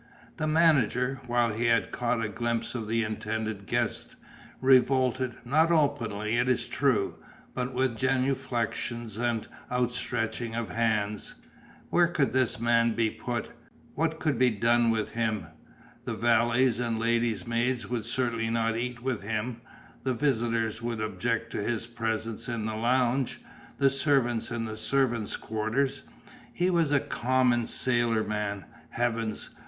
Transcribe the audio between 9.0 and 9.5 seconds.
and